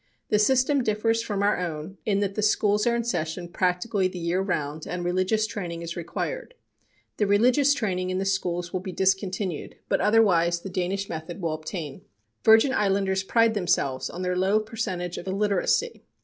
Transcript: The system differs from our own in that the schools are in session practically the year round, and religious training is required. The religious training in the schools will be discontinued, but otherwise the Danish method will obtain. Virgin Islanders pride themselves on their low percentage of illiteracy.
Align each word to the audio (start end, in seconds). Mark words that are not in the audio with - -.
The 0.29 0.39
system 0.39 0.83
differs 0.83 1.21
from 1.21 1.43
our 1.43 1.59
own 1.59 1.97
in 2.07 2.21
that 2.21 2.33
the 2.33 2.41
schools 2.41 2.87
are 2.87 2.95
in 2.95 3.03
session 3.03 3.47
practically 3.47 4.07
the 4.07 4.17
year 4.17 4.41
round, 4.41 4.87
and 4.87 5.05
religious 5.05 5.45
training 5.45 5.83
is 5.83 5.95
required. 5.95 6.55
The 7.17 7.27
religious 7.27 7.75
training 7.75 8.09
in 8.09 8.17
the 8.17 8.25
schools 8.25 8.73
will 8.73 8.79
be 8.79 8.91
discontinued, 8.91 9.75
but 9.89 10.01
otherwise 10.01 10.61
the 10.61 10.69
Danish 10.69 11.07
method 11.07 11.39
will 11.39 11.53
obtain. 11.53 12.01
Virgin 12.43 12.73
Islanders 12.73 13.21
pride 13.21 13.53
themselves 13.53 14.09
on 14.09 14.23
their 14.23 14.35
low 14.35 14.59
percentage 14.59 15.19
of 15.19 15.27
illiteracy. 15.27 16.03